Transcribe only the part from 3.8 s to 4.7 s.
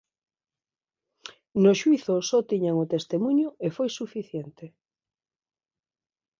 suficiente.